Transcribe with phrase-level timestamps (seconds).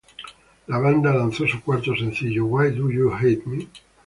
[0.65, 3.67] La banda lanzó su cuarto sencillo "Why Do You Hate Me?